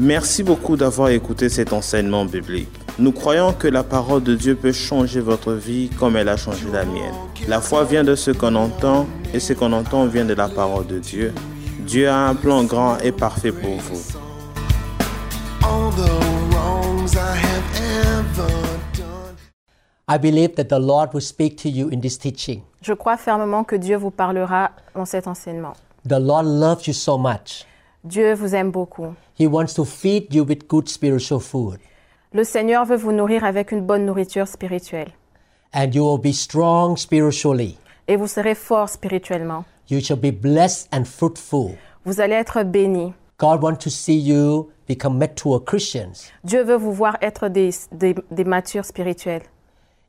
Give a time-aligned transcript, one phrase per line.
[0.00, 2.68] Merci beaucoup d'avoir écouté cet enseignement biblique.
[3.00, 6.66] Nous croyons que la parole de Dieu peut changer votre vie comme elle a changé
[6.72, 7.14] la mienne.
[7.48, 10.86] La foi vient de ce qu'on entend et ce qu'on entend vient de la parole
[10.86, 11.34] de Dieu.
[11.80, 14.00] Dieu a un plan grand et parfait pour vous.
[15.64, 16.08] all the
[16.52, 17.64] wrongs I have
[18.06, 18.52] ever
[18.96, 19.36] done.
[20.06, 22.62] I believe that the Lord will speak to you in this teaching.
[22.82, 25.72] Je crois fermement que Dieu vous parlera dans cet enseignement.
[26.08, 27.64] The Lord loves you so much.
[28.04, 29.14] Dieu vous aime beaucoup.
[29.38, 31.78] He wants to feed you with good spiritual food,
[32.32, 35.12] Le Seigneur veut vous nourrir avec une bonne nourriture spirituelle.
[35.74, 37.76] and you will be strong spiritually.
[38.06, 39.64] Et vous serez fort spirituellement.
[39.90, 41.76] You shall be blessed and fruitful.
[42.04, 43.12] Vous allez être bénis.
[43.38, 46.30] God wants to see you become mature Christians.
[46.44, 49.42] Dieu veut vous voir être des, des, des matures spirituels.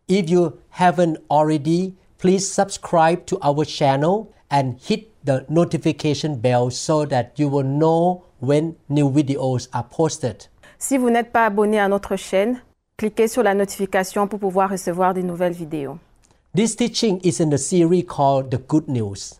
[0.08, 7.06] If you haven't already, please subscribe to our channel and hit the notification bell so
[7.06, 10.48] that you will know when new videos are posted.
[10.78, 12.62] Si vous n'êtes pas abonné à notre chaîne,
[12.98, 15.98] cliquez sur la notification pour pouvoir recevoir des nouvelles vidéos.
[16.56, 19.40] This teaching is in the series called The Good News.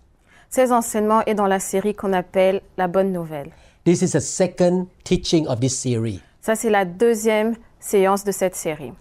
[0.50, 3.52] Ces enseignements est dans la série qu'on appelle La Bonne Nouvelle.
[3.86, 6.22] This is the second teaching of this series.
[6.42, 8.94] Ça, c'est la deuxième séance de cette série.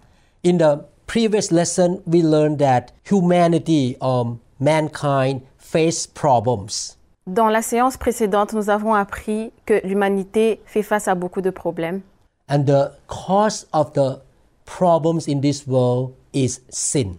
[0.45, 6.97] In the previous lesson, we learned that humanity or mankind face problems.
[7.27, 12.01] Dans la séance précédente, nous avons appris que l'humanité fait face à beaucoup de problèmes.
[12.49, 14.19] And the cause of the
[14.65, 17.17] problems in this world is sin.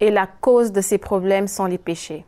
[0.00, 2.24] Et la cause de ces problèmes sont les péchés.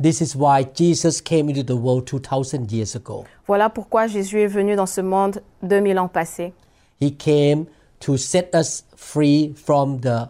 [0.00, 3.24] This is why Jesus came into the world 2000 years ago.
[3.46, 6.52] Voilà pourquoi Jésus est venu dans ce monde 2000 ans passés.
[7.00, 7.66] He came
[7.98, 10.28] to set us free from the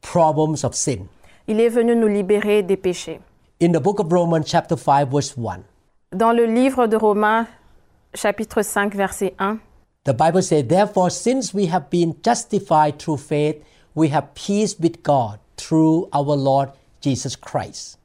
[0.00, 1.06] problems of sin.
[1.46, 3.20] Il est venu nous libérer des péchés.
[3.60, 5.64] In the book of Romans, chapter 5, verse 1,
[6.12, 7.48] Dans le livre de Romains,
[8.14, 9.58] chapitre 5, verset 1,
[10.04, 13.56] the Bible says, Therefore, since we have been justified through faith,
[13.96, 17.98] we have peace with God through our Lord Jesus Christ.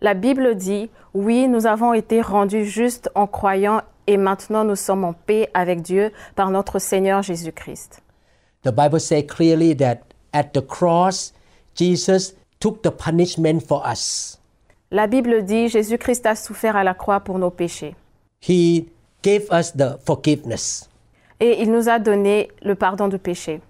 [0.00, 5.04] la Bible dit, oui, nous avons été rendus justes en croyant et maintenant nous sommes
[5.04, 8.02] en paix avec Dieu par notre Seigneur Jésus-Christ.
[8.62, 11.32] The Bible says clearly that at the cross,
[11.74, 14.38] Jesus took the punishment for us.
[14.90, 17.94] La Bible dit, Jésus-Christ a souffert à la croix pour nos péchés.
[18.46, 18.86] He
[19.22, 20.88] gave us the forgiveness.
[21.40, 23.60] Et il nous a donné le pardon de péché.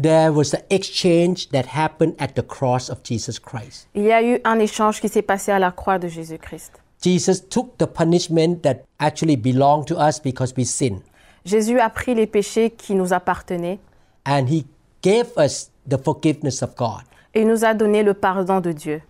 [0.00, 3.88] There was an exchange that happened at the cross of Jesus Christ.
[3.94, 6.72] Il y a eu un échange qui s'est passé à la croix de Jésus-Christ.
[7.02, 11.02] Jesus took the punishment that actually belonged to us because we sinned,
[11.44, 13.78] Jésus a pris les péchés qui nous appartenaient
[14.26, 14.64] and he
[15.02, 17.02] gave us the forgiveness of God.
[17.34, 19.02] et il nous a donné le pardon de Dieu.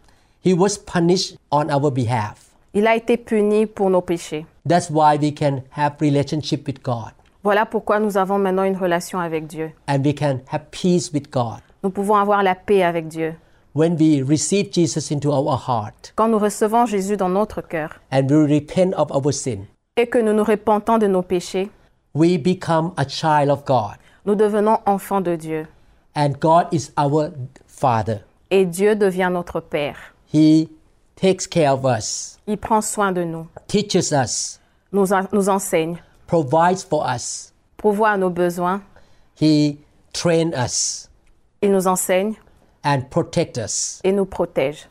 [0.44, 2.50] He was punished on our behalf.
[2.74, 4.46] Il a été puni pour nos péchés.
[4.68, 7.12] That's why we can have relationship with God
[7.42, 9.70] Voilà pourquoi nous avons maintenant une relation avec Dieu.
[9.88, 11.60] and we can have peace with God.
[11.82, 13.34] Nous pouvons avoir la paix avec Dieu.
[13.74, 18.26] When we receive Jesus into our heart Quand nous recevons Jésus dans notre cœur and
[18.30, 19.66] we repent of our sin,
[19.96, 21.70] et que nous nous repentons de nos péchés,
[22.14, 23.96] we become a child of God.
[24.26, 25.66] nous devenons enfants de Dieu.
[26.16, 27.30] And God is our
[27.66, 28.20] Father.
[28.50, 30.13] Et Dieu devient notre Père.
[30.34, 30.68] He
[31.14, 34.58] takes care of us, Il prend soin de nous, teaches us,
[34.92, 35.96] nous, en- nous enseigne,
[36.26, 37.52] provides for us.
[37.76, 38.82] pourvoit à nos besoins.
[39.40, 39.78] He
[40.12, 41.08] trains us
[41.62, 42.34] Il nous enseigne
[42.84, 44.00] and protects us.
[44.02, 44.88] et nous protège.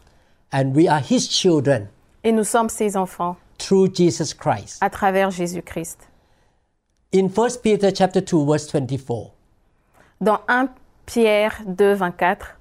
[0.53, 1.89] And we are His children
[2.23, 4.77] Et nous sommes ses enfants through Jesus Christ.
[4.81, 6.07] à travers Jésus-Christ.
[7.13, 9.31] In 1 Peter chapter 2 verse 24,
[10.21, 10.69] Dans 1
[11.05, 12.57] Pierre 2, 24,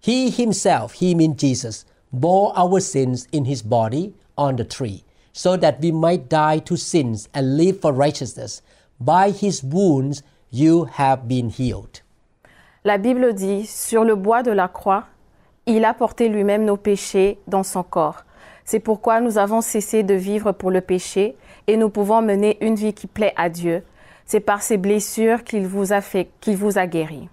[0.00, 1.84] He himself, he means Jesus,
[2.20, 6.76] bore our sins in his body on the tree, so that we might die to
[6.76, 8.62] sins and live for righteousness.
[9.00, 12.00] By his wounds you have been healed.
[12.84, 15.06] la Bible dit, sur le bois de la croix,
[15.66, 18.24] il a porté lui-même nos péchés dans son corps.
[18.66, 22.74] C'est pourquoi nous avons cessé de vivre pour le péché et nous pouvons mener une
[22.74, 23.82] vie qui plaît à Dieu.
[24.26, 27.28] C'est par ses blessures qu'il vous a fait, qu'il vous a guéri.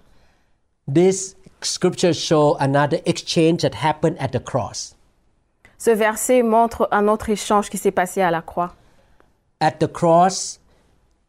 [0.92, 4.94] This scripture show another exchange that happened at the cross.
[5.78, 8.74] Ce verset montre un autre échange qui s'est passé à la croix.
[9.60, 10.60] At the cross,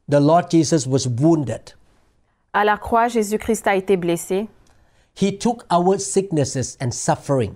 [0.09, 1.74] the Lord Jesus was wounded.
[2.53, 4.47] À la croix, Jésus-Christ a été blessé.
[5.15, 7.56] He took our sicknesses and suffering.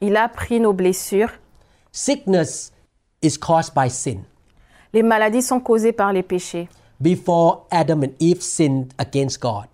[0.00, 1.30] Il a pris nos blessures.
[1.92, 2.72] Sickness
[3.22, 4.24] is caused by sin.
[4.92, 6.68] Les maladies sont causées par les péchés.
[7.00, 9.68] Before Adam and Eve sinned against God,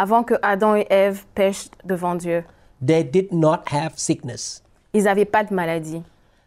[0.00, 2.44] Avant que Adam et Ève pêchent devant Dieu,
[2.80, 4.62] they did not have sickness.
[4.94, 6.04] ils n'avaient pas de maladie.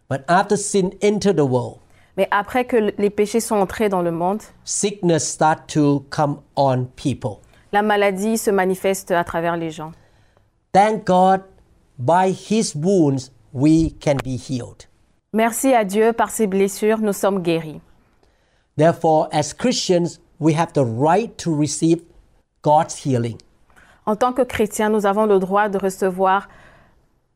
[0.09, 1.79] But after sin entered the world,
[2.15, 6.85] Mais après que les péchés sont entrés dans le monde, sickness start to come on
[6.95, 7.41] people.
[7.73, 9.91] la maladie se manifeste à travers les gens.
[10.71, 11.41] Thank God,
[11.99, 14.87] by His wounds we can be healed.
[15.33, 17.81] Merci à Dieu, par ses blessures, nous sommes guéris.
[18.77, 22.01] Therefore, as Christians, we have the right to receive
[22.63, 23.37] God's healing.
[24.05, 26.49] En tant que chrétiens, nous avons le droit de recevoir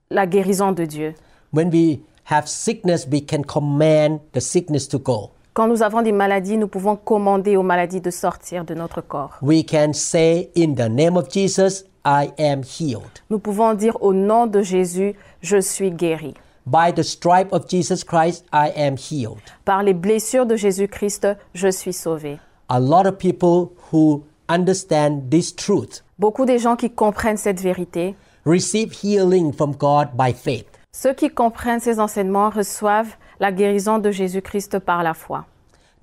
[0.09, 1.13] la guérison de Dieu.
[1.53, 5.31] When we have sickness, we can command the sickness to go.
[5.53, 9.37] Quand nous avons des maladies, nous pouvons commander aux maladies de sortir de notre corps.
[9.41, 13.21] We can say, In the name of Jesus, I am healed.
[13.29, 16.33] Nous pouvons dire au nom de Jésus, je suis guéri.
[16.65, 19.39] By the stripe of Jesus Christ, I am healed.
[19.63, 22.39] Par les blessures de Jésus-Christ, je suis sauvé.
[22.69, 28.15] A lot of people who understand this truth Beaucoup des gens qui comprennent cette vérité,
[28.45, 30.67] receive healing from God by faith.
[30.91, 35.45] ceux qui comprennent ces enseignements reçoivent la guérison de Jésus-Christ par la foi.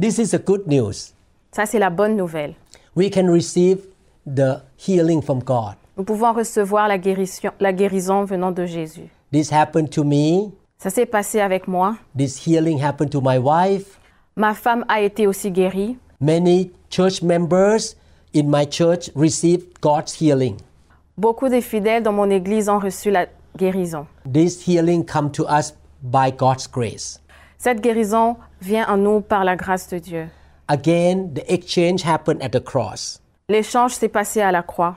[0.00, 1.14] This is the good news.
[1.50, 2.54] Ça, c'est la bonne nouvelle.
[2.94, 3.78] We can receive
[4.26, 5.74] the healing from God.
[5.96, 9.08] Nous pouvons recevoir la guérison, la guérison venant de Jésus.
[9.32, 10.50] This happened to me.
[10.78, 11.96] Ça s'est passé avec moi.
[12.16, 13.98] This healing happened to my wife.
[14.36, 15.96] Ma femme a été aussi guérie.
[16.20, 17.94] Many church members
[18.34, 20.56] in my church received God's healing.
[21.16, 23.26] Beaucoup des fidèles dans mon église ont reçu la
[23.56, 24.06] guérison.
[24.30, 27.20] This healing come to us by God's grace.
[27.58, 30.28] Cette guérison vient à nous par la grâce de Dieu.
[30.68, 33.20] Again, the exchange happened at the cross.
[33.48, 34.96] L'échange s'est passé à la croix.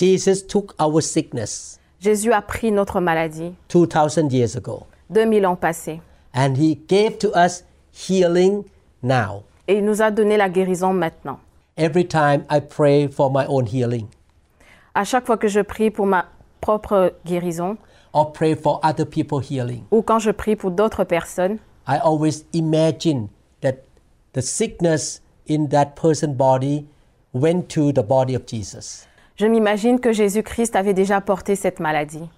[0.00, 6.00] Jesus took our sickness Jésus a pris notre maladie 2000 years ago 2000 ans passés
[6.34, 8.64] and he gave to us healing
[9.02, 9.42] now.
[9.68, 11.38] et il nous a donné la guérison maintenant.
[11.76, 14.08] Every time I pray for my own healing
[14.94, 16.26] À chaque fois que je prie pour ma
[16.60, 17.76] propre guérison
[18.12, 22.44] or pray for other people healing, ou quand je prie pour d'autres personnes, I always
[22.52, 23.28] imagine
[23.62, 23.84] that
[24.32, 26.86] the sickness in that person's body
[27.32, 29.06] went to the body of Jesus.
[29.36, 32.28] je m'imagine que Jésus-Christ avait déjà porté cette maladie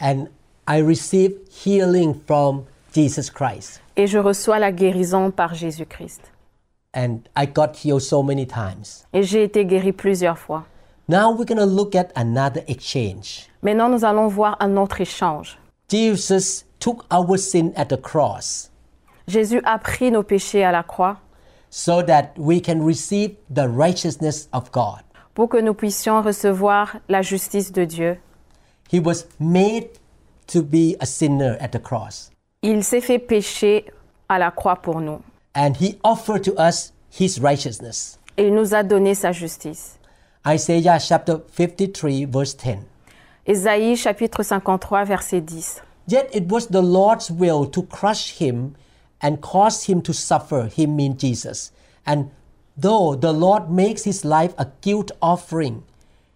[0.00, 0.26] And
[0.68, 1.32] I receive
[1.64, 3.80] healing from Jesus Christ.
[3.96, 6.32] et je reçois la guérison par Jésus-Christ.
[6.94, 9.06] And I got healed so many times.
[9.12, 10.64] Et j'ai été guéri plusieurs fois.
[11.08, 13.48] Now we're going to look at another exchange.
[13.62, 15.58] Maintenant, nous allons voir un autre échange.
[15.90, 18.70] Jesus took our sin at the cross
[19.26, 21.18] Jésus a pris nos péchés à la croix
[21.70, 25.02] so that we can receive the righteousness of God.
[25.34, 28.18] pour que nous puissions recevoir la justice de Dieu.
[28.90, 29.88] He was made
[30.48, 32.30] to be a sinner at the cross.
[32.62, 33.84] Il s'est fait pécher
[34.28, 35.20] à la croix pour nous
[35.58, 38.16] And he offered to us his righteousness.
[38.36, 39.98] et il nous a donné sa justice.
[40.46, 42.78] Isaiah chapter 53, verse 10.
[43.44, 45.82] Ésaïe chapitre 53 verset 10.
[46.06, 48.76] Yet it was the Lord's will to crush him
[49.20, 51.72] and cause him to suffer, him mean Jesus.
[52.06, 52.30] And
[52.76, 55.82] though the Lord makes his life a guilt offering,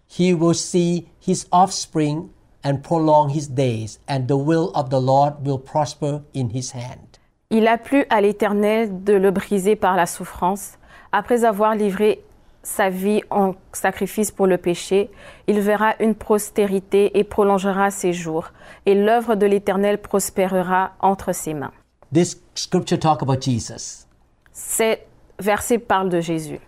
[0.05, 5.45] he will see his offspring and prolong his days, and the will of the Lord
[5.45, 7.12] will prosper in his hand.
[7.55, 10.79] Il a plu à l'Éternel de le briser par la souffrance.
[11.11, 12.23] Après avoir livré
[12.63, 15.11] sa vie en sacrifice pour le péché,
[15.45, 18.49] il verra une postérité et prolongera ses jours,
[18.87, 21.73] et l'œuvre de l'Éternel prospérera entre ses mains.
[22.11, 24.07] This scripture talk about Jesus.
[24.51, 24.97] Ces
[25.37, 26.59] versets parlent de Jésus.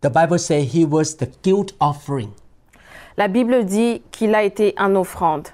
[0.00, 2.30] The Bible says he was the guilt offering.
[3.18, 5.48] La Bible dit qu'il a été un offrande.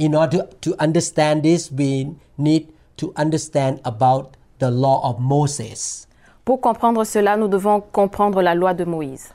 [0.00, 2.66] In order to understand this, we need
[2.96, 6.06] to understand about the law of Moses.
[6.44, 9.32] Pour comprendre cela, nous devons comprendre la loi de Moïse.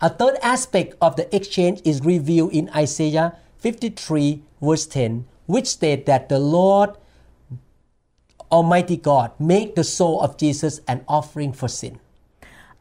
[0.00, 6.04] A third aspect of the exchange is revealed in Isaiah 53, verse 10, which states
[6.06, 6.90] that the Lord
[8.50, 11.98] Almighty God made the soul of Jesus an offering for sin.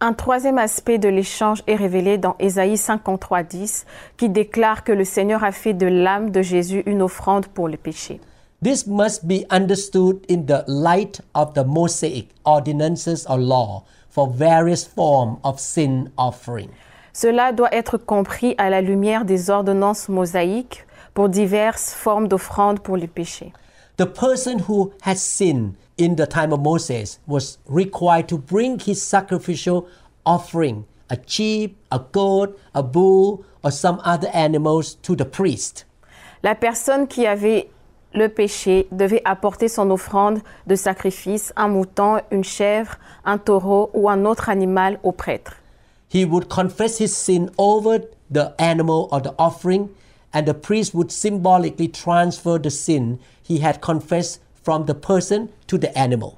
[0.02, 3.86] Un troisième aspect de l'échange est révélé dans Ésaïe 53, 10,
[4.18, 7.78] qui déclare que le Seigneur a fait de l'âme de Jésus une offrande pour le
[7.78, 8.20] péché.
[8.66, 14.84] This must be understood in the light of the Mosaic ordinances or law for various
[14.84, 16.72] forms of sin offering.
[17.14, 22.98] Cela doit être compris à la lumière des ordonnances mosaïques pour diverses formes d'offrandes pour
[22.98, 23.54] les péchés.
[23.98, 29.00] The person who had sinned in the time of Moses was required to bring his
[29.00, 29.86] sacrificial
[30.26, 35.86] offering, a sheep, a goat, a bull, or some other animals to the priest.
[36.42, 37.70] La personne qui avait
[38.16, 42.96] le péché devait apporter son offrande de sacrifice, un mouton, une chèvre,
[43.26, 45.58] un taureau ou un autre animal au prêtre.
[46.14, 48.00] He would confess his sin over
[48.32, 49.90] the animal or the offering,
[50.34, 53.18] and the priest would symbolically transfer the sin
[53.48, 56.34] he had confessed from the person to the animal.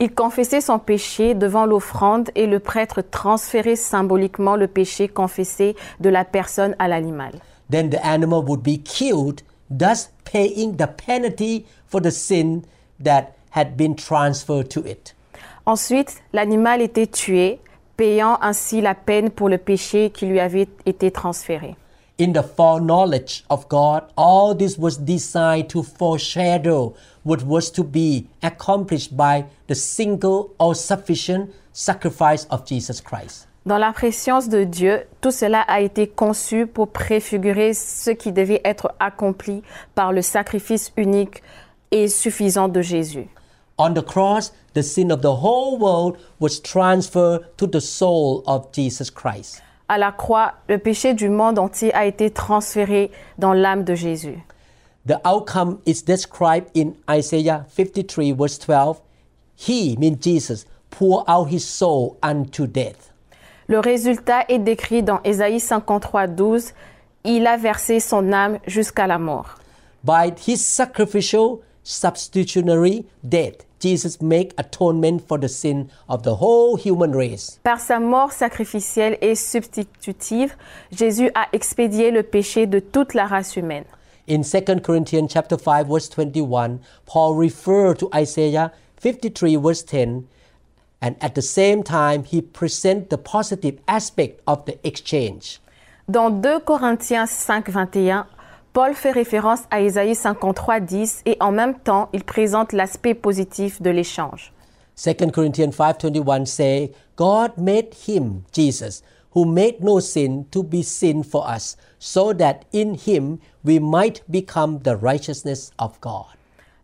[0.00, 6.08] Il confessait son péché devant l'offrande et le prêtre transférait symboliquement le péché confessé de
[6.08, 7.32] la personne à l'animal.
[7.70, 12.64] Then the animal would be killed, thus paying the penalty for the sin
[12.98, 15.14] that had been transferred to it.
[15.66, 17.60] Ensuite, l'animal était tué,
[17.96, 21.76] payant ainsi la peine pour le péché qui lui avait été transféré.
[22.18, 28.26] In the foreknowledge of God, all this was designed to foreshadow what was to be
[28.42, 33.46] accomplished by the single all sufficient sacrifice of Jesus Christ.
[33.66, 38.62] Dans la préscience de Dieu, tout cela a été conçu pour préfigurer ce qui devait
[38.64, 39.62] être accompli
[39.94, 41.42] par le sacrifice unique
[41.90, 43.28] et suffisant de Jésus.
[43.76, 48.68] On the cross, the sin of the whole world was transferred to the soul of
[48.72, 49.62] Jesus Christ.
[49.88, 54.38] À la croix, le péché du monde entier a été transféré dans l'âme de Jésus.
[55.06, 59.00] The outcome is described in Isaiah 53, verse 12.
[59.56, 63.10] He, mean Jesus, poured out his soul unto death.
[63.70, 66.72] Le résultat est décrit dans Ésaïe 53, 12.
[67.22, 69.60] Il a versé son âme jusqu'à la mort.
[70.02, 77.14] By his sacrificial substitutionary death, Jesus make atonement for the sin of the whole human
[77.14, 77.60] race.
[77.62, 80.56] Par sa mort sacrificielle et substitutive,
[80.90, 83.84] Jésus a expédié le péché de toute la race humaine.
[84.28, 90.24] In 2 Corinthians chapter 5 verse 21, Paul referred to Isaiah 53 verse 10
[91.00, 95.60] and at the same time he presents the positive aspect of the exchange.
[96.08, 98.26] Dans 2 Corinthiens 5, 21,
[98.72, 103.80] Paul fait référence à Ésaïe 53, 10 et en même temps, il présente l'aspect positif
[103.82, 104.52] de l'échange.
[104.96, 109.02] 2 Corinthians 5:21 say, God made him, Jesus,
[109.34, 114.22] who made no sin to be sin for us, so that in him we might
[114.28, 116.39] become the righteousness of God.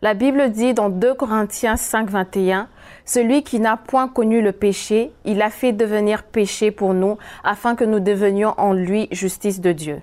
[0.07, 2.69] La Bible dit dans 2 Corinthiens 5, 21,
[3.05, 7.75] Celui qui n'a point connu le péché, il a fait devenir péché pour nous, afin
[7.75, 10.01] que nous devenions en lui justice de Dieu.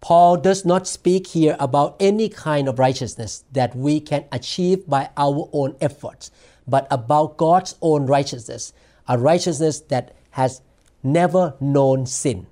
[0.00, 5.10] Paul does not speak here about any kind of righteousness that we can achieve by
[5.18, 6.30] our own efforts,
[6.66, 8.72] but about God's own righteousness,
[9.06, 10.62] a righteousness that has
[11.04, 12.46] never known sin.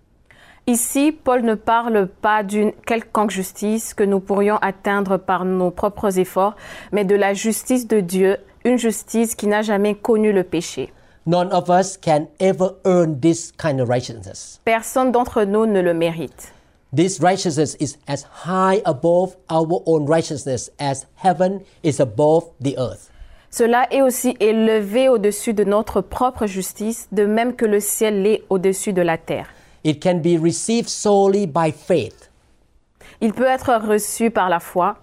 [0.66, 6.18] Ici, Paul ne parle pas d'une quelconque justice que nous pourrions atteindre par nos propres
[6.18, 6.56] efforts,
[6.90, 10.90] mais de la justice de Dieu, une justice qui n'a jamais connu le péché.
[11.26, 14.58] None of us can ever earn this kind of righteousness.
[14.64, 16.54] Personne d'entre nous ne le mérite.
[16.96, 23.10] This righteousness is as high above our own righteousness as heaven is above the earth.
[23.50, 28.42] Cela est aussi élevé au-dessus de notre propre justice, de même que le ciel l'est
[28.48, 29.48] au-dessus de la terre.
[29.84, 32.30] It can be received solely by faith.
[33.20, 34.96] Il peut être reçu par la foi.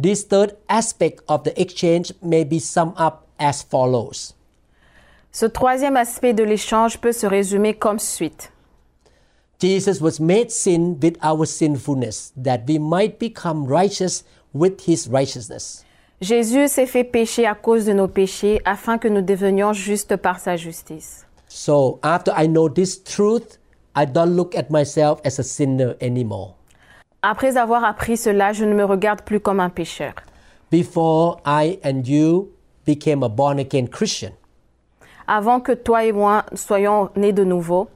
[0.00, 4.34] This third aspect of the exchange may be summed up as follows.
[5.32, 8.52] Ce troisième aspect de l'échange peut se résumer comme suite.
[9.60, 14.22] Jesus was made sin with our sinfulness, that we might become righteous
[14.54, 15.84] with his righteousness.
[16.20, 20.38] Jésus s'est fait pécher à cause de nos péchés afin que nous devenions justes par
[20.38, 21.26] sa justice.
[21.48, 23.58] So after I know this truth,
[23.96, 26.54] I don't look at myself as a sinner anymore.
[27.22, 30.12] Après avoir appris cela, je ne me regarde plus comme un pécheur.
[30.70, 32.50] Before I and you
[32.86, 34.32] became a born again Christian,
[35.26, 37.88] Avant que toi et moi soyons nés de nouveau,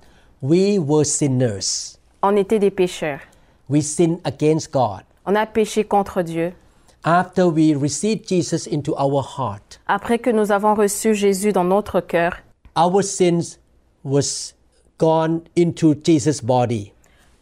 [0.43, 1.97] we were sinners.
[2.23, 3.21] on était des pécheurs.
[3.69, 5.03] We sinned against God.
[5.25, 6.53] On a péché contre Dieu.
[7.05, 12.01] After we received Jesus into our heart, Après que nous avons reçu Jésus dans notre
[12.01, 12.37] cœur,
[12.77, 13.59] our sins
[14.05, 14.55] was
[15.03, 16.93] gone into Jesus' body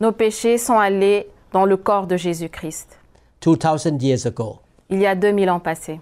[0.00, 2.98] nos péchés sont allés dans le corps de Jésus-Christ.
[3.42, 4.60] 2000 years ago.
[4.88, 6.00] Il y a 2000 ans passés.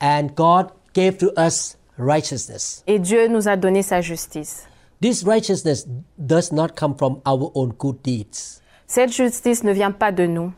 [0.00, 2.82] And God gave to us righteousness.
[2.88, 4.66] Et Dieu nous a donné sa justice.
[5.00, 5.86] This righteousness
[6.18, 10.52] does not come from our own good deeds, Cette justice ne vient pas de nous,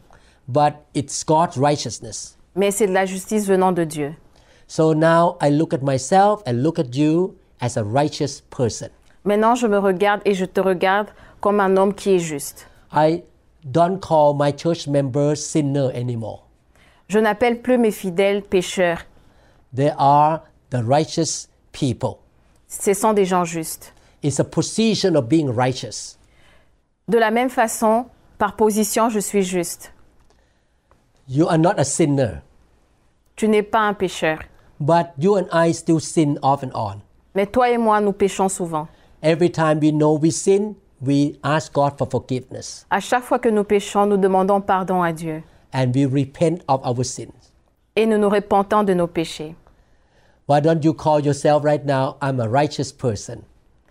[0.46, 2.36] but it's God's righteousness.
[2.54, 4.14] mais c'est de la justice venant de Dieu.
[4.66, 8.90] So now I look at myself and look at you as a righteous person.
[9.28, 11.08] Maintenant, je me regarde et je te regarde
[11.42, 12.66] comme un homme qui est juste.
[12.94, 13.22] I
[13.62, 16.46] don't call my church members sinner anymore.
[17.08, 19.02] Je n'appelle plus mes fidèles pécheurs.
[19.76, 22.20] They are the righteous people.
[22.68, 23.92] Ce sont des gens justes.
[24.22, 26.16] It's a position of being righteous.
[27.06, 28.06] De la même façon,
[28.38, 29.92] par position, je suis juste.
[31.28, 32.40] You are not a sinner,
[33.36, 34.38] Tu n'es pas un pécheur.
[34.80, 37.02] but you and I still sin off and on.
[37.34, 38.88] Mais toi et moi, nous péchons souvent.
[39.22, 43.48] Every time we know we sin, we ask God for forgiveness À chaque fois que
[43.48, 47.52] nous péchons, nous demandons pardon à Dieu and we repent of our sins.
[47.96, 49.54] et nous nous repentons de nos péchés.
[50.48, 53.42] Why don't you call yourself right now, I'm a righteous person?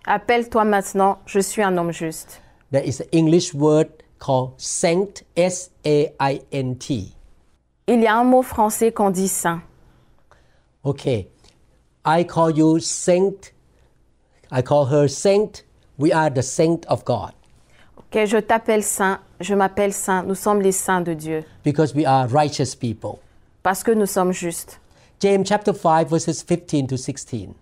[0.06, 2.40] Appelle-toi maintenant, je suis un homme juste.
[2.72, 7.12] There is an English word called saint, S A I N T.
[7.86, 9.60] Il y a un mot français qu'on dit saint.
[10.84, 11.28] Okay,
[12.04, 13.52] I call you saint.
[14.50, 15.62] I call her saint.
[15.98, 17.32] We are the saint of God
[17.98, 22.06] Ok, je t'appelle saint, je m'appelle saint, nous sommes les saints de Dieu, because we
[22.06, 23.18] are righteous people.
[23.62, 24.78] parce que nous sommes justes.
[25.20, 27.54] James chapter 5 verses 15 to 16.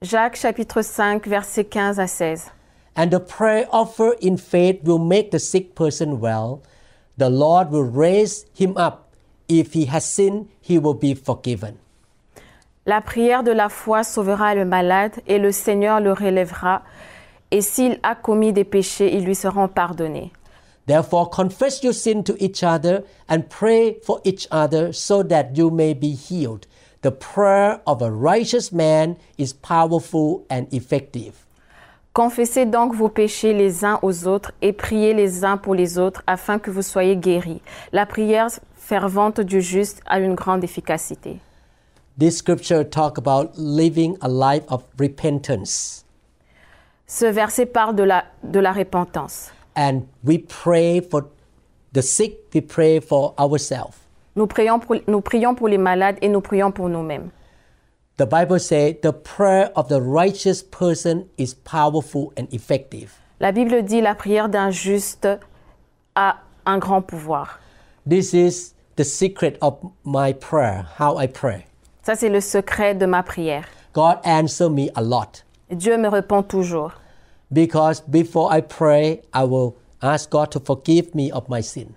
[0.00, 2.50] Jacques chapitre 5 versets 15 à 16.
[2.96, 6.62] And the prayer offered in faith will make the sick person well.
[7.18, 9.10] The Lord will raise him up.
[9.48, 11.78] If he has sinned, he will be forgiven.
[12.84, 16.82] La prière de la foi sauvera le malade et le Seigneur le relèvera.
[17.52, 20.32] Et s'il a commis des péchés, ils lui seront pardonnés.
[20.88, 25.70] Therefore, confess your sin to each other and pray for each other so that you
[25.70, 26.66] may be healed.
[27.02, 31.34] The prayer of a righteous man is powerful and effective.
[32.12, 36.24] Confessez donc vos péchés les uns aux autres et priez les uns pour les autres
[36.26, 37.62] afin que vous soyez guéris.
[37.92, 41.38] La prière fervente du juste a une grande efficacité.
[42.18, 46.04] This scripture talk about living a life of repentance.
[47.06, 49.50] Ce verset parle de la, de la repentance.
[49.74, 51.28] And we pray for
[51.92, 53.96] the sick, we pray for ourselves.
[54.36, 57.30] Nous prions, pour, nous prions pour les malades et nous prions pour nous-mêmes.
[58.18, 63.14] The Bible says the prayer of the righteous person is powerful and effective.
[63.40, 65.26] La Bible dit la prière d'un juste
[66.14, 67.58] a un grand pouvoir.
[68.06, 71.64] This is the secret of my prayer, how I pray.
[72.02, 73.64] Ça, c'est le secret de ma prière.
[73.94, 76.92] God answer me a lot Dieu me répond toujours.
[77.52, 81.94] because before I pray, I will ask God to forgive me of my sin.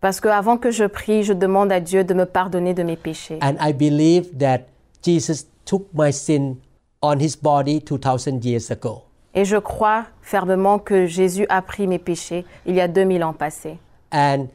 [0.00, 2.96] Parce que avant que je prie, je demande à Dieu de me pardonner de mes
[2.96, 3.38] péchés.
[3.42, 4.68] And I believe that
[5.02, 6.58] Jesus took my sin
[7.02, 9.02] on his body 2000 years ago.
[9.34, 13.32] Et je crois fermement que Jésus a pris mes péchés il y a 2000 ans
[13.32, 13.78] passés.
[14.12, 14.48] And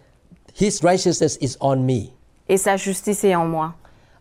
[0.54, 2.12] his righteousness is on me.
[2.48, 3.74] Et sa justice est en moi.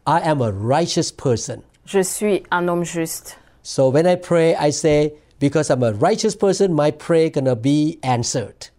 [0.07, 1.63] I am a righteous person.
[1.87, 3.37] Je suis un homme juste.
[3.63, 7.99] So when I pray, I say, because I'm a righteous person, my prayer gonna be
[8.03, 8.71] answered.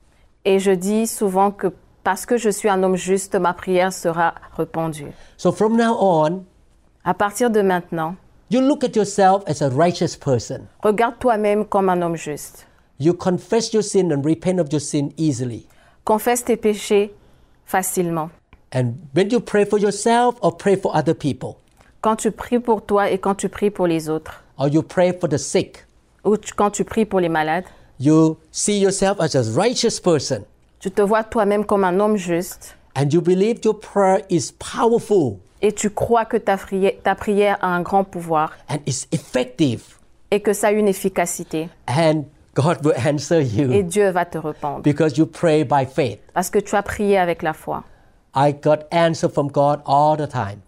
[0.46, 1.68] Et je dis souvent que
[2.04, 5.14] parce que je suis un homme juste, ma prière sera répondue.
[5.38, 6.46] So from now on,
[7.06, 8.16] À partir de maintenant,
[8.50, 10.68] you look at yourself as a righteous person.
[10.84, 12.66] regarde toi-même comme un homme juste.
[13.00, 15.68] You confess your sin and repent of your sin easily.
[16.06, 17.14] Confesse tes péchés
[17.66, 18.30] facilement.
[18.74, 21.58] And when you pray for yourself or pray for other people,
[22.02, 25.14] Quand tu pries pour toi et quand tu pries pour les autres, or you pray
[25.14, 25.86] for the sick,
[26.26, 27.66] ou tu- quand tu pries pour les malades,
[28.00, 30.44] you see yourself as a righteous person.
[30.80, 32.76] Tu te vois toi-même comme un homme juste.
[32.96, 35.38] And you believe your prayer is powerful.
[35.62, 38.52] Et tu crois que ta, fri- ta prière a un grand pouvoir.
[38.70, 39.98] And is effective.
[40.30, 41.70] Et que ça a une efficacité.
[41.88, 43.72] and God will answer you.
[43.72, 44.82] Et Dieu va te répondre.
[44.82, 46.20] Because you pray by faith.
[46.34, 47.84] parce que tu as prié avec la foi.
[48.36, 50.62] I got answer from God all the time,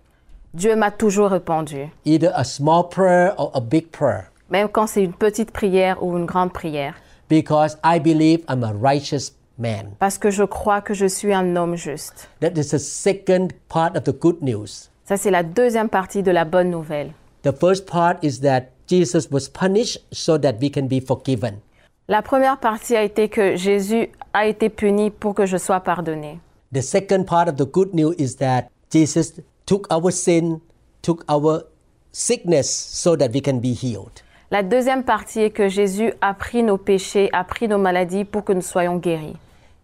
[0.54, 5.04] Dieu m'a toujours répondu, either a small prayer or a big prayer, même quand c'est
[5.04, 6.93] une petite prière ou une grande prière,
[7.28, 9.95] because I believe I'm a righteous man.
[9.99, 12.30] parce que je crois que je suis un homme juste.
[12.39, 14.89] That is the second part of the good news.
[15.06, 17.12] Ça, c'est la deuxième partie de la bonne nouvelle.
[17.43, 21.60] The first part is that Jesus was punished so that we can be forgiven.
[22.08, 26.39] La première partie a été que Jésus a été puni pour que je sois pardonné.
[26.75, 30.59] The second part of the good news is that Jesus took our sin,
[31.01, 31.63] took our
[32.11, 34.21] sickness so that we can be healed.
[34.51, 38.43] La deuxième partie est que Jésus a pris nos péchés, a pris nos maladies pour
[38.43, 39.38] que nous soyons guéris.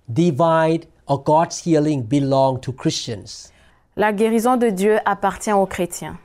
[0.09, 3.53] Divine or God's healing belong to Christians.
[3.95, 6.17] La guérison de Dieu appartient aux chrétiens.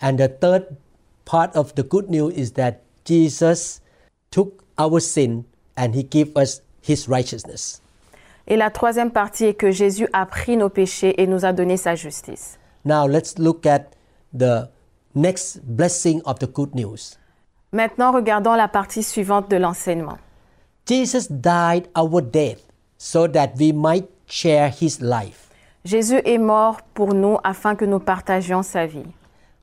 [0.00, 0.66] And the third
[1.24, 3.80] part of the good news is that Jesus
[4.32, 5.44] took our sin
[5.76, 7.80] and he gave us his righteousness.
[8.48, 11.76] Et la troisième partie est que Jésus a pris nos péchés et nous a donné
[11.76, 12.58] sa justice.
[12.84, 13.86] Now let's look at
[14.36, 14.68] the
[15.14, 17.18] next blessing of the good news.
[17.72, 20.18] Maintenant, regardons la partie suivante de l'enseignement.
[20.86, 22.60] Jesus died our death
[22.96, 25.50] so that we might share his life.
[25.84, 29.06] Jésus est mort pour nous afin que nous partagions sa vie.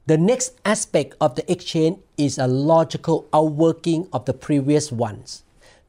[0.07, 5.42] The next aspect of the exchange is a logical outworking of the previous ones.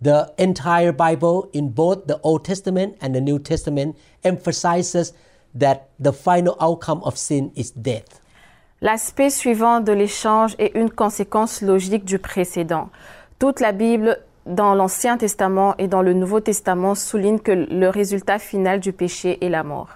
[0.05, 5.15] The entire Bible, in both the Old Testament and the New Testament, emphasizes
[5.59, 8.21] that the final outcome of sin is death.
[8.83, 12.91] L'aspect suivant de l'échange est une conséquence logique du précédent.
[13.39, 18.39] Toute la Bible, dans l'Ancien Testament et dans le Nouveau Testament, souligne que le résultat
[18.39, 19.89] final du péché est la mort.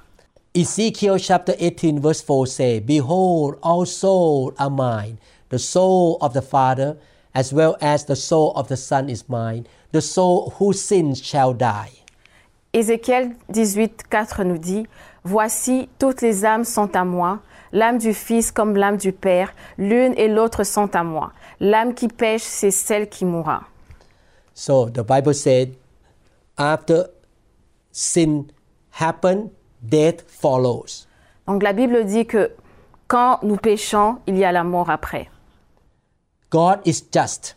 [0.54, 5.18] Ezekiel chapter 18, verse 4 say, Behold, all souls are mine.
[5.48, 6.96] the soul of the Father,
[7.38, 9.64] as well as the soul of the Son is mine.
[9.92, 11.92] The soul whose sins shall die.
[12.74, 14.86] Ézéchiel 18, 4 nous dit
[15.22, 17.38] Voici, toutes les âmes sont à moi,
[17.72, 21.32] l'âme du Fils comme l'âme du Père, l'une et l'autre sont à moi.
[21.60, 23.62] L'âme qui pêche, c'est celle qui mourra.
[24.54, 25.76] So the Bible said,
[26.56, 27.04] after
[27.92, 28.46] sin
[29.00, 31.06] happened, death follows.
[31.46, 32.50] Donc la Bible dit que
[33.06, 35.30] quand nous péchons, il y a la mort après.
[36.50, 37.56] God is just.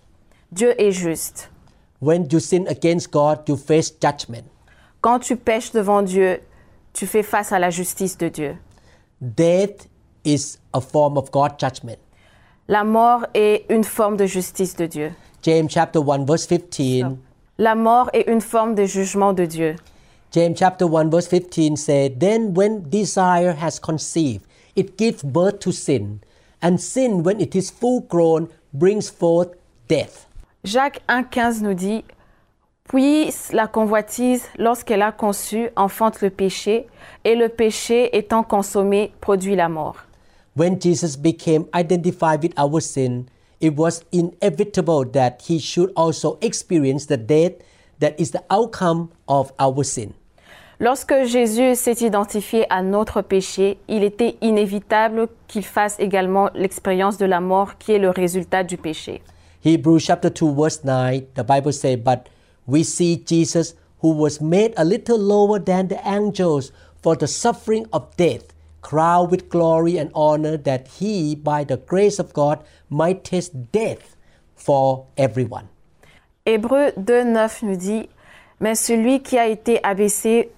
[0.52, 1.50] Dieu est juste.
[2.00, 4.46] When you sin against God, you face judgment.
[5.02, 6.42] Quand tu pêches devant Dieu,
[6.94, 8.58] tu fais face à la justice de Dieu.
[9.22, 9.88] Death
[10.26, 12.00] is a form of God's judgment.
[12.68, 15.14] La mort est une forme de justice de Dieu.
[15.42, 17.18] James chapter 1 verse 15.
[17.58, 19.76] La mort est une forme de jugement de Dieu.
[20.34, 25.72] James chapter 1 verse 15 said, Then when desire has conceived, it gives birth to
[25.72, 26.20] sin.
[26.62, 29.50] And sin, when it is full grown, brings forth
[29.88, 30.28] death.
[30.64, 32.04] Jacques 1,15 nous dit
[32.88, 36.88] Puis la convoitise, lorsqu'elle a conçu, enfante le péché,
[37.24, 39.96] et le péché étant consommé, produit la mort.
[40.56, 43.26] When Jesus became identified with our sin,
[43.62, 47.54] it was inevitable that he should also experience the death
[48.00, 50.14] that is the outcome of our sin.
[50.84, 57.28] Lorsque Jésus s'est identifié à notre péché, il était inévitable qu'il fasse également l'expérience de
[57.28, 59.22] la mort qui est le résultat du péché.
[59.64, 62.30] Hebrews chapter 2 verse 9, the Bible says, But
[62.68, 67.86] we see Jesus, who was made a little lower than the angels for the suffering
[67.94, 72.58] of death, crowned with glory and honor, that he, by the grace of God,
[72.90, 74.16] might taste death
[74.56, 75.68] for everyone.
[76.48, 78.10] Hébreux 2,9 nous dit
[78.60, 80.50] Mais celui qui a été abaissé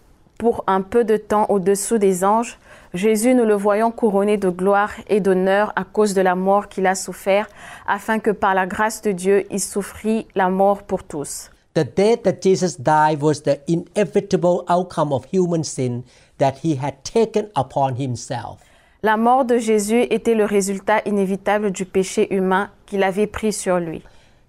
[0.43, 2.59] pour un peu de temps au-dessous des anges,
[2.93, 6.85] Jésus, nous le voyons couronné de gloire et d'honneur à cause de la mort qu'il
[6.85, 7.47] a souffert,
[7.87, 11.49] afin que par la grâce de Dieu, il souffrit la mort pour tous.
[11.75, 16.03] The death that Jesus died was the inevitable outcome of human sin
[16.39, 18.59] that he had taken upon himself.
[19.01, 23.79] La mort de Jésus était le résultat inévitable du péché humain qu'il avait pris sur
[23.79, 24.01] lui.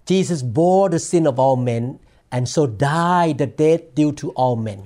[0.05, 1.95] Jesus bore the sin of all men
[2.33, 4.79] and so died the death due to all men.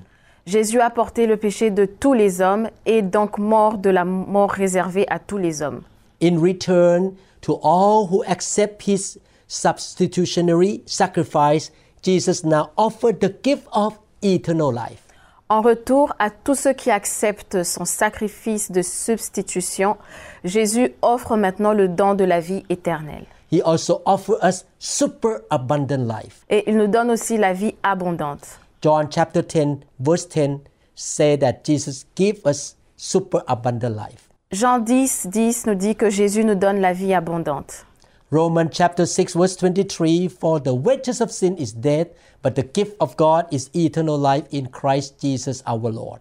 [0.46, 4.50] Jésus a porté le péché de tous les hommes et donc mort de la mort
[4.50, 5.82] réservée à tous les hommes.
[6.22, 11.70] In return to all who accept his substitutionary sacrifice,
[12.02, 15.02] Jesus now offered the gift of eternal life.
[15.48, 19.96] En retour à tous ceux qui acceptent son sacrifice de substitution,
[20.44, 23.26] Jésus offre maintenant le don de la vie éternelle.
[23.50, 26.44] He also offers us super abundant life.
[26.48, 28.60] Et il nous donne aussi la vie abondante.
[28.82, 30.60] John chapter 10 verse 10
[30.94, 34.28] say that Jesus gave us super abundant life.
[34.52, 37.86] Jean 10, 10 nous dit que Jésus nous donne la vie abondante.
[38.32, 42.08] Romans chapter 6 verse 23 for the wages of sin is death
[42.42, 46.20] but the gift of God is eternal life in Christ Jesus our Lord.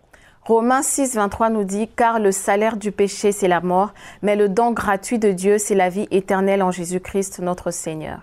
[0.49, 3.93] Romains 6, 23 nous dit Car le salaire du péché, c'est la mort,
[4.23, 8.21] mais le don gratuit de Dieu, c'est la vie éternelle en Jésus-Christ notre Seigneur.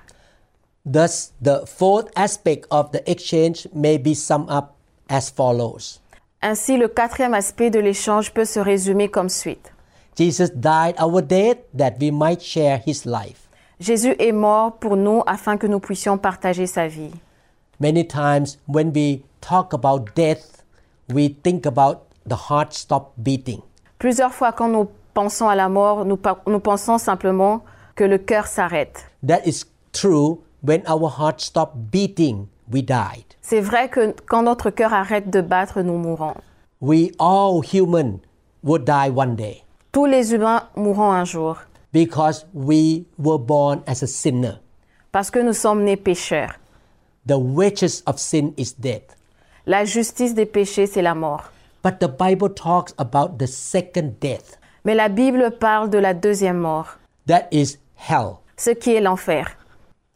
[0.87, 4.77] Thus the fourth aspect of the exchange may be summed up
[5.09, 6.01] as follows.
[6.43, 9.73] Ainsi, le quatrième aspect de l'échange peut se résumer comme suite.
[10.17, 13.49] Jesus died our death that we might share his life.
[13.81, 17.11] Jésus est mort pour nous afin que nous puissions partager sa vie.
[17.81, 20.63] Many times when we talk about death,
[21.13, 23.61] we think about the heart stop beating.
[23.99, 27.63] Plusieurs fois, quand nous pensons à la mort, nous, nous pensons simplement
[27.97, 29.07] que le cœur s'arrête.
[29.27, 33.25] That is true when our heart stopped beating, we died.
[33.41, 36.35] C'est vrai que quand notre cœur arrête de battre, nous mourons.
[36.81, 38.19] We all human
[38.63, 41.57] would die one day Tous les humains mourront un jour
[41.93, 44.61] because we were born as a sinner.
[45.13, 46.59] parce que nous sommes nés pécheurs.
[47.27, 49.17] The wages of sin is death.
[49.67, 51.51] La justice des péchés, c'est la mort.
[51.83, 54.59] But the Bible talks about the second death.
[54.85, 58.37] Mais la Bible parle de la deuxième mort, That is hell.
[58.57, 59.47] ce qui est l'enfer.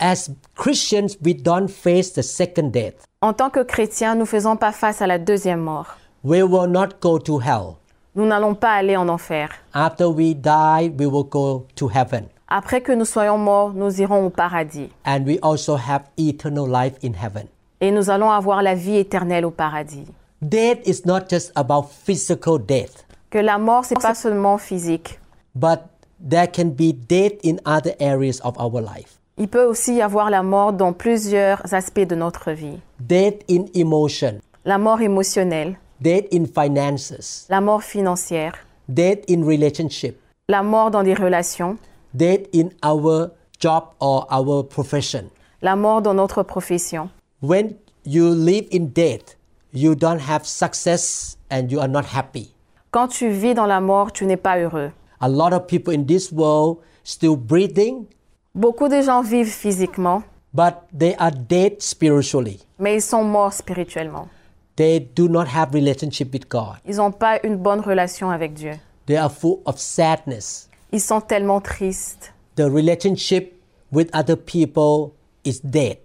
[0.02, 3.04] As Christians, we don't face the second death.
[3.20, 5.98] En tant que chrétiens, nous faisons pas face à la deuxième mort.
[6.24, 7.76] We will not go to hell.
[8.14, 9.50] Nous n'allons pas aller en enfer.
[9.74, 12.24] After we die, we will go to heaven.
[12.48, 14.88] Après que nous soyons morts, nous irons au paradis.
[15.04, 17.46] And we also have eternal life in heaven.
[17.82, 20.06] Et nous allons avoir la vie éternelle au paradis.
[20.40, 25.20] Death is not just about physical death, Que la mort, c'est pas seulement physique.
[25.54, 25.80] but
[26.18, 29.19] there can be death in other areas of our life.
[29.42, 32.79] Il peut aussi y avoir la mort dans plusieurs aspects de notre vie.
[33.00, 38.53] Death in emotion, La mort émotionnelle, death in finances, la mort financière,
[38.87, 40.18] death in relationship,
[40.50, 41.79] la mort dans des relations,
[42.12, 45.31] death in our job or our profession.
[45.62, 47.09] la mort dans notre profession.
[47.42, 49.38] When you live in death,
[49.72, 52.53] you don't have success and you are not happy.
[52.90, 54.90] Quand tu vis dans la mort, tu n'es pas heureux.
[55.22, 58.05] A lot of people in this world still breathing,
[58.54, 62.58] Beaucoup de gens vivent physiquement, but they are dead spiritually.
[62.78, 64.28] mais ils sont morts spirituellement.
[64.76, 66.76] They do not have relationship with God.
[66.86, 68.72] Ils n'ont pas une bonne relation avec Dieu.
[69.06, 70.68] They are full of sadness.
[70.92, 72.32] Ils sont tellement tristes.
[72.56, 73.52] The relationship
[73.92, 75.12] with other people
[75.44, 75.98] is dead.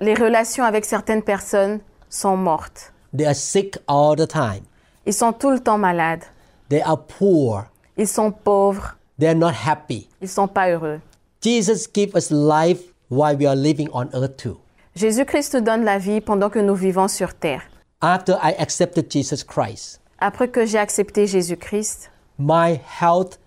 [0.00, 2.92] Les relations avec certaines personnes sont mortes.
[3.16, 4.62] They are sick all the time.
[5.06, 6.22] Ils sont tout le temps malades.
[6.68, 7.64] They are poor.
[7.96, 8.96] Ils sont pauvres.
[9.18, 10.08] They are not happy.
[10.20, 11.00] Ils sont pas heureux.
[11.42, 14.58] Jesus gave us life while we are living on earth too.
[14.94, 17.62] Jésus-Christ donne la vie pendant que nous vivons sur terre.
[18.02, 23.38] After I accepted Jesus Christ, Après que j'ai accepté Jésus-Christ, my health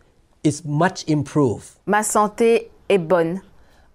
[0.43, 1.65] is much improved.
[1.85, 3.41] ma santé est bonne.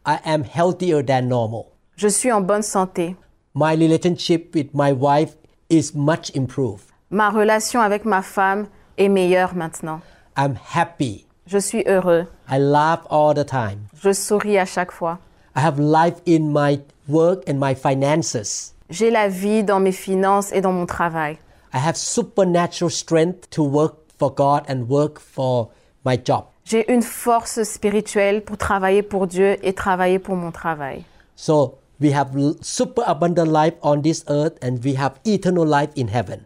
[0.06, 1.66] I am healthier than normal.
[1.96, 3.16] Je suis en bonne santé.
[3.54, 5.36] My relationship with my wife
[5.70, 6.84] is much improved.
[7.10, 10.00] Ma relation avec ma femme est meilleure maintenant.
[10.36, 11.26] I'm happy.
[11.46, 12.26] Je suis heureux.
[12.50, 13.80] I laugh all the time.
[14.02, 15.18] Je souris à chaque fois.
[15.54, 18.74] I have life in my work and my finances.
[18.90, 21.36] J'ai la vie dans mes finances et dans mon travail.
[21.74, 25.68] I have supernatural strength to work for God and work for
[26.06, 26.44] my job.
[26.64, 31.04] J'ai une force spirituelle pour travailler pour Dieu et travailler pour mon travail.
[31.36, 32.30] So we have
[32.62, 36.40] super abundant life on this earth and we have eternal life in heaven.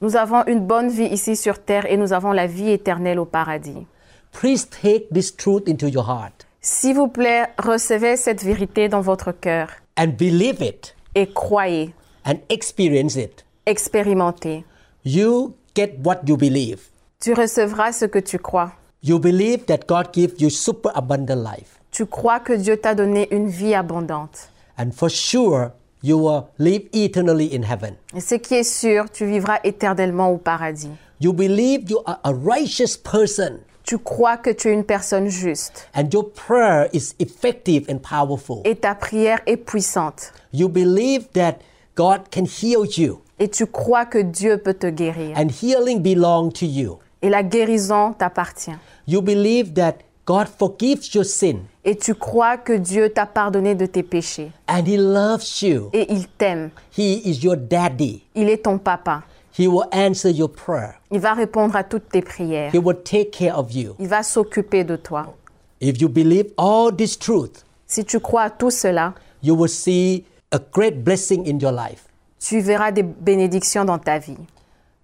[0.00, 3.24] Nous avons une bonne vie ici sur terre et nous avons la vie éternelle au
[3.24, 3.86] paradis.
[4.34, 9.32] Please take this truth into your heart S'il vous plaît, recevez cette vérité dans votre
[9.32, 11.94] cœur and believe it et croyez,
[12.26, 13.44] and experience it.
[13.66, 14.64] expérimentez.
[15.04, 16.80] You get what you believe.
[17.20, 18.72] Tu recevras ce que tu crois.
[19.02, 21.78] You believe that God gives you super abundant life.
[21.90, 24.48] Tu crois que Dieu t'a donné une vie abondante.
[24.78, 25.70] And for sure,
[26.02, 27.94] you will live eternally in heaven.
[28.16, 30.90] Et ce qui est sûr, tu vivras éternellement au paradis.
[31.20, 35.88] You believe you are a righteous person Tu crois que tu es une personne juste
[35.94, 38.62] and your prayer is effective and powerful.
[38.64, 40.32] et ta prière est puissante.
[40.54, 41.56] You believe that
[41.96, 45.36] God can heal you Et tu crois que Dieu peut te guérir.
[45.36, 46.98] and healing belongs to you.
[47.20, 48.76] Et la guérison t'appartient.
[49.06, 53.84] You believe that God forgives your sin Et tu crois que Dieu t'a pardonné de
[53.84, 54.50] tes péchés.
[54.66, 55.90] and He loves you.
[55.92, 56.70] Et il t'aime.
[56.96, 58.22] He is your daddy.
[58.34, 59.22] Il est ton papa.
[59.56, 60.94] He will answer your prayer.
[61.12, 62.74] Il va répondre à toutes tes prières.
[62.74, 63.94] He will take care of you.
[64.00, 65.32] Il va s'occuper de toi.
[65.80, 70.24] If you believe all this truth, Si tu crois à tout cela, you will see
[70.50, 72.06] a great blessing in your life.
[72.40, 74.36] tu verras des bénédictions dans ta vie.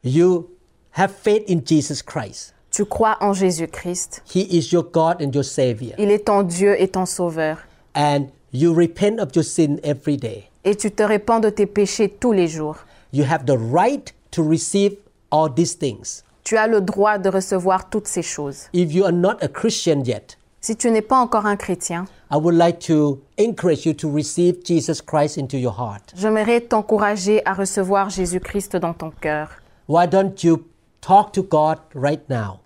[0.03, 0.49] You
[0.93, 2.55] have faith in Jesus Christ.
[2.71, 4.23] Tu crois en Jésus-Christ.
[4.35, 5.95] He is your God and your Savior.
[5.99, 7.59] Il est ton Dieu et ton Sauveur.
[7.95, 10.49] And you repent of your sin every day.
[10.65, 12.77] Et tu te répands de tes péchés tous les jours.
[13.13, 14.97] You have the right to receive
[15.31, 16.23] all these things.
[16.45, 18.69] Tu as le droit de recevoir toutes ces choses.
[18.73, 22.37] If you are not a Christian yet, Si tu n'es pas encore un chrétien, I
[22.37, 26.13] would like to encourage you to receive Jesus Christ into your heart.
[26.15, 29.49] j'aimerais t'encourager à recevoir Jésus-Christ dans ton cœur.
[29.89, 30.65] Why don't you
[31.01, 32.61] talk to God right now?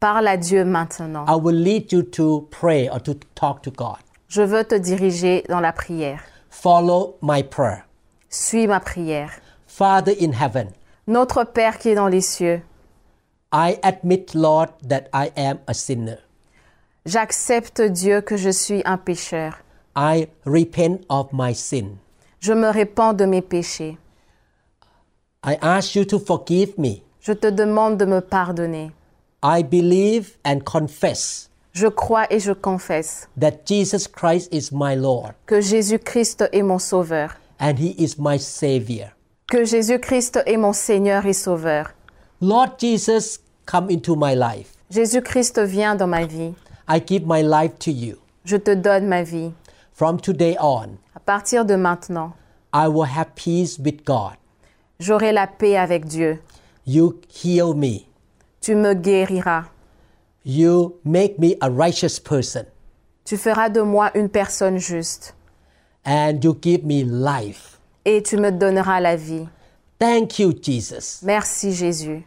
[0.00, 1.26] Parle à Dieu maintenant.
[1.28, 3.98] I will lead you to pray or to talk to God.
[4.28, 6.22] Je veux te diriger dans la prière.
[6.48, 7.84] Follow my prayer.
[8.30, 9.30] Suis ma prière.
[9.66, 10.68] Father in heaven,
[11.10, 12.62] Notre Père qui est dans les cieux,
[13.52, 16.18] I admit, Lord, that I am a sinner.
[17.04, 19.58] j'accepte Dieu que je suis un pécheur.
[19.96, 21.96] I repent of my sin.
[22.38, 23.98] Je me répands de mes péchés.
[25.44, 27.02] I ask you to forgive me.
[27.20, 28.92] Je te demande de me pardonner.
[29.42, 35.32] I believe and confess Je crois et je confesse that Jesus Christ is my Lord
[35.46, 39.08] que Jésus-Christ est mon Sauveur, and He is my Savior.
[39.50, 41.90] Que Jésus-Christ est mon Seigneur et Sauveur.
[42.40, 44.72] Lord Jesus, come into my life.
[44.90, 46.54] Jésus-Christ vient dans ma vie.
[46.88, 48.16] I give my life to you.
[48.44, 49.52] Je te donne ma vie.
[49.92, 52.32] From today on, À partir de maintenant,
[52.72, 54.36] I will have peace with God.
[55.00, 56.40] j'aurai la paix avec Dieu.
[56.86, 58.06] You heal me.
[58.60, 59.64] Tu me guériras.
[60.44, 62.64] You make me a righteous person.
[63.24, 65.34] Tu feras de moi une personne juste.
[66.06, 67.79] And you give me life.
[68.04, 69.46] Et tu me donneras la vie.
[69.98, 71.22] Thank you, Jesus.
[71.22, 72.24] Merci Jésus.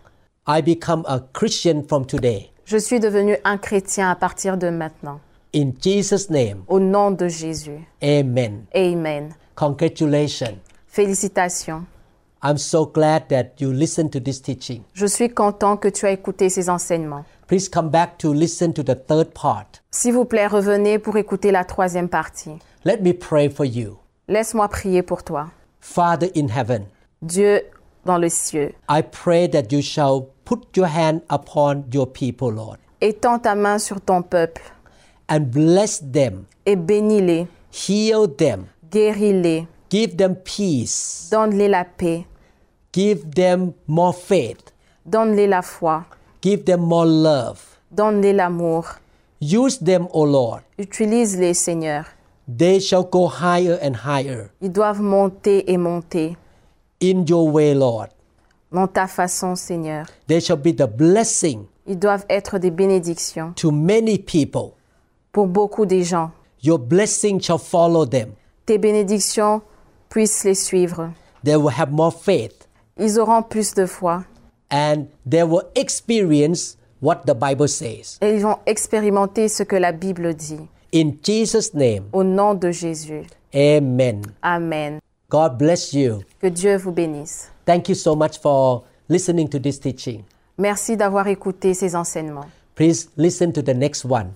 [0.48, 2.52] I become a Christian from today.
[2.66, 5.20] Je suis devenu un chrétien à partir de maintenant.
[5.56, 7.80] In Jesus' name, Au nom de Jésus.
[8.02, 8.66] amen.
[8.76, 9.34] Amen.
[9.56, 10.58] Congratulations.
[10.88, 11.84] Félicitations.
[12.44, 14.84] I'm so glad that you listened to this teaching.
[14.94, 17.24] Je suis content que tu as écouté ces enseignements.
[17.48, 19.66] Please come back to listen to the third part.
[19.92, 22.60] S'il vous plaît, revenez pour écouter la troisième partie.
[22.86, 23.98] Let me pray for you.
[24.28, 25.48] Laisse-moi prier pour toi.
[25.86, 26.86] Father in heaven,
[27.22, 27.62] Dieu
[28.06, 32.78] dans le ciel, I pray that you shall put your hand upon your people, Lord,
[33.02, 34.62] étends ta main sur ton peuple.
[35.30, 42.26] and bless them, et bénis-les, heal them, guéris-les, give them peace, donne-les la paix,
[42.94, 44.74] give them more faith,
[45.06, 46.06] donne-les la foi,
[46.42, 47.60] give them more love.
[47.92, 48.86] donne-les l'amour.
[49.42, 50.62] Use them, O Lord.
[50.80, 52.06] Utilise-les, Seigneur.
[52.48, 56.36] They shall go higher and higher Ils doivent monter et monter
[57.02, 58.08] in your way, Lord.
[58.72, 60.06] dans ta façon, Seigneur.
[60.28, 64.74] They shall be the blessing Ils doivent être des bénédictions to many people.
[65.32, 66.32] pour beaucoup des gens.
[66.64, 68.32] Your blessing shall follow them.
[68.66, 69.62] Tes bénédictions
[70.10, 71.12] puissent les suivre.
[71.44, 74.24] They will have more faith Ils auront plus de foi
[74.72, 78.18] and they will experience what the Bible says.
[78.22, 80.68] et ils vont expérimenter ce que la Bible dit.
[80.94, 83.24] In Jesus' name, Au nom de Jésus.
[83.54, 84.22] amen.
[84.44, 85.00] Amen.
[85.30, 86.22] God bless you.
[86.40, 87.50] Que Dieu vous bénisse.
[87.66, 90.24] Thank you so much for listening to this teaching.
[90.58, 92.46] Merci d'avoir écouté ces enseignements.
[92.76, 94.34] Please listen to the next one.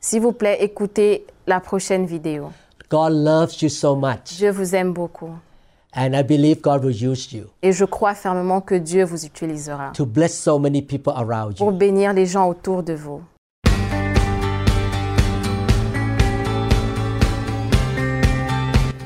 [0.00, 2.50] S'il vous plaît, écoutez la prochaine vidéo.
[2.90, 5.30] God loves you so much, Dieu vous aime beaucoup
[5.96, 9.92] and I believe God will use you et je crois fermement que Dieu vous utilisera
[9.94, 11.78] to bless so many people around pour you.
[11.78, 13.22] bénir les gens autour de vous.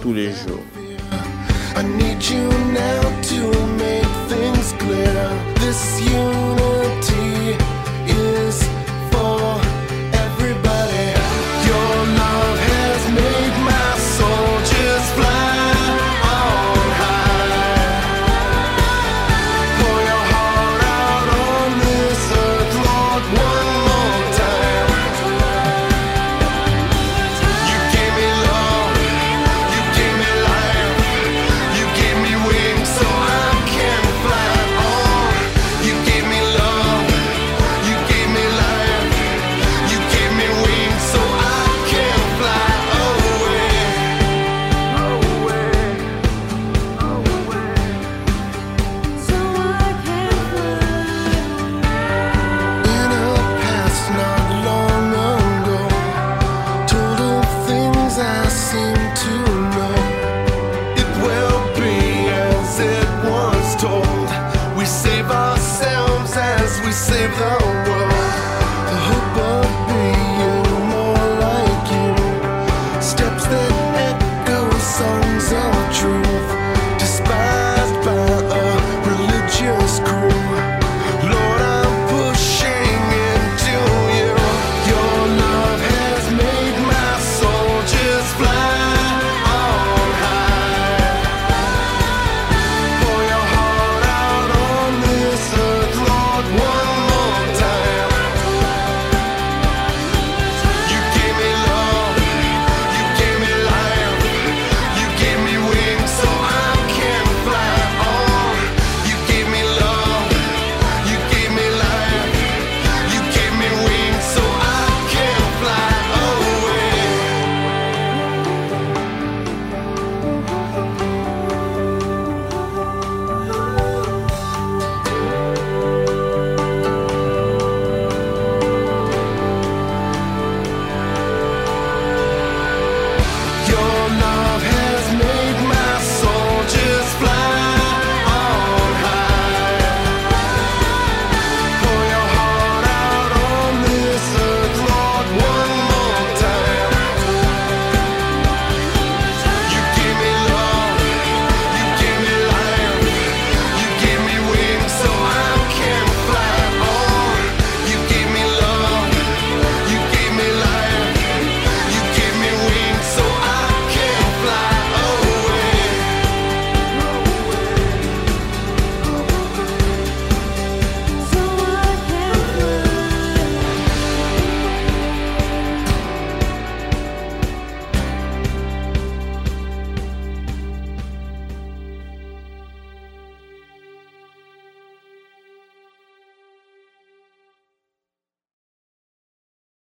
[0.00, 0.64] tous les jours.
[1.76, 3.40] I need you now to
[3.76, 5.56] make things clear.